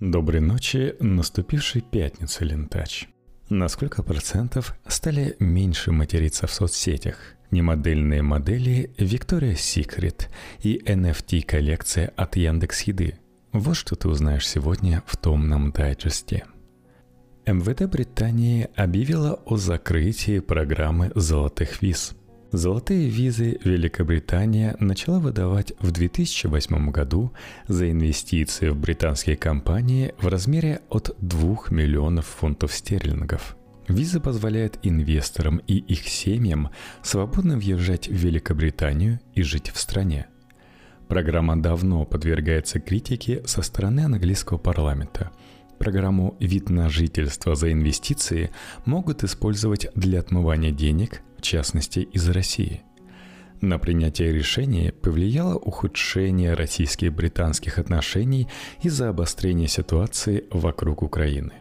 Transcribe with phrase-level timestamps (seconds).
[0.00, 3.06] Доброй ночи, наступившей пятницы, Лентач.
[3.48, 7.16] На сколько процентов стали меньше материться в соцсетях?
[7.52, 10.26] Немодельные модели Victoria's Secret
[10.60, 13.18] и NFT-коллекция от Яндекс Еды.
[13.52, 16.44] Вот что ты узнаешь сегодня в томном дайджесте.
[17.46, 22.16] МВД Британии объявила о закрытии программы «Золотых виз»,
[22.54, 27.32] Золотые визы Великобритания начала выдавать в 2008 году
[27.66, 33.56] за инвестиции в британские компании в размере от 2 миллионов фунтов стерлингов.
[33.88, 36.70] Виза позволяет инвесторам и их семьям
[37.02, 40.28] свободно въезжать в Великобританию и жить в стране.
[41.08, 45.32] Программа давно подвергается критике со стороны английского парламента–
[45.78, 48.50] Программу «Вид на жительство за инвестиции»
[48.84, 52.82] могут использовать для отмывания денег, частности из России.
[53.60, 58.48] На принятие решения повлияло ухудшение российско-британских отношений
[58.82, 61.52] из-за обострения ситуации вокруг Украины.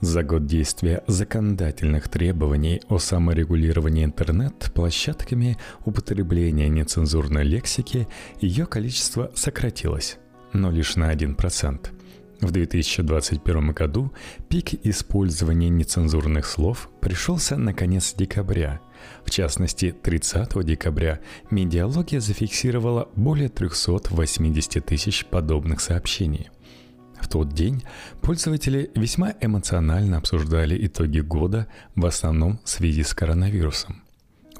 [0.00, 8.08] За год действия законодательных требований о саморегулировании интернет-площадками употребления нецензурной лексики
[8.40, 10.18] ее количество сократилось,
[10.52, 12.01] но лишь на 1%.
[12.42, 14.12] В 2021 году
[14.48, 18.80] пик использования нецензурных слов пришелся на конец декабря.
[19.24, 21.20] В частности, 30 декабря
[21.52, 26.50] медиалогия зафиксировала более 380 тысяч подобных сообщений.
[27.20, 27.84] В тот день
[28.22, 34.02] пользователи весьма эмоционально обсуждали итоги года, в основном в связи с коронавирусом.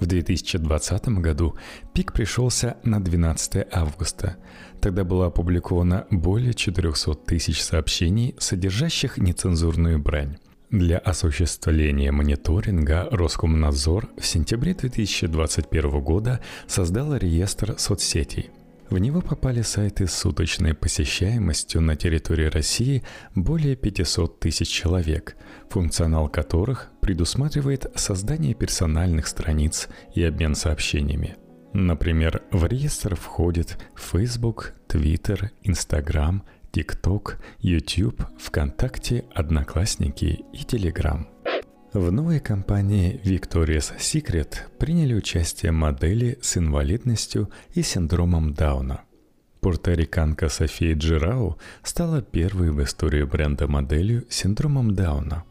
[0.03, 1.55] В 2020 году
[1.95, 4.37] пик пришелся на 12 августа.
[4.81, 10.39] Тогда было опубликовано более 400 тысяч сообщений, содержащих нецензурную брань.
[10.71, 18.51] Для осуществления мониторинга Роскомнадзор в сентябре 2021 года создал реестр соцсетей–
[18.93, 23.03] в него попали сайты с суточной посещаемостью на территории России
[23.35, 25.37] более 500 тысяч человек,
[25.71, 31.37] функционал которых предусматривает создание персональных страниц и обмен сообщениями.
[31.73, 41.32] Например, в реестр входят Facebook, Twitter, Instagram, TikTok, YouTube, ВКонтакте, Одноклассники и Telegram.
[41.93, 49.03] В новой компании Victoria's Secret приняли участие модели с инвалидностью и синдромом Дауна.
[49.61, 55.45] Пуэрториканка София Джирау стала первой в истории бренда моделью с синдромом Дауна.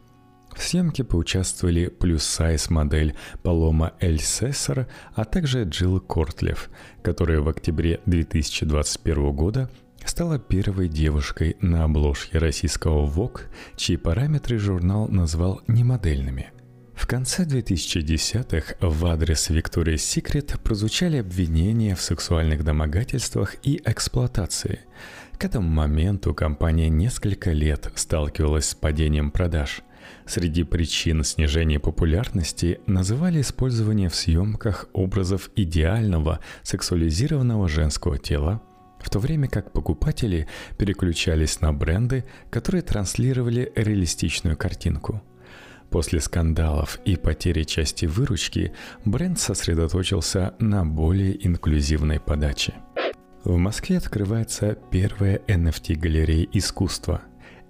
[0.55, 6.71] В съемке поучаствовали плюс-сайз модель Палома Эль Сессор, а также Джилл Кортлев,
[7.03, 9.69] которая в октябре 2021 года
[10.05, 16.51] стала первой девушкой на обложке российского ВОК, чьи параметры журнал назвал немодельными.
[16.93, 24.81] В конце 2010-х в адрес Victoria's Secret прозвучали обвинения в сексуальных домогательствах и эксплуатации.
[25.37, 29.81] К этому моменту компания несколько лет сталкивалась с падением продаж.
[30.27, 38.61] Среди причин снижения популярности называли использование в съемках образов идеального сексуализированного женского тела,
[39.03, 40.47] в то время как покупатели
[40.77, 45.21] переключались на бренды, которые транслировали реалистичную картинку.
[45.89, 48.73] После скандалов и потери части выручки
[49.03, 52.75] бренд сосредоточился на более инклюзивной подаче.
[53.43, 57.21] В Москве открывается первая NFT -галерея искусства.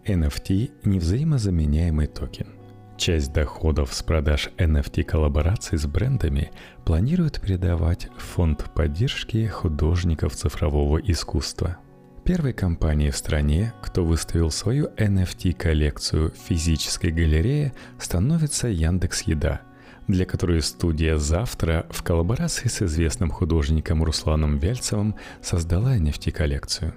[0.05, 2.47] NFT– невзаимозаменяемый токен–
[3.01, 6.51] Часть доходов с продаж NFT -коллабораций с брендами
[6.85, 11.77] планируют передавать в фонд поддержки художников цифрового искусства.
[12.23, 19.61] Первой компанией в стране, кто выставил свою NFT-коллекцию в физической галерее, становится Яндекс Еда,
[20.07, 26.93] для которой студия «Завтра» в коллаборации с известным художником Русланом Вельцевым создала NFT-коллекцию.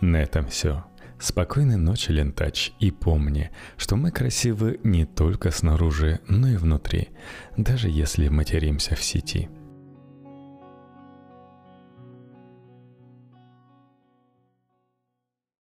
[0.00, 0.84] На этом все.
[1.18, 7.08] Спокойной ночи, Лентач, и помни, что мы красивы не только снаружи, но и внутри,
[7.56, 9.48] даже если материмся в сети.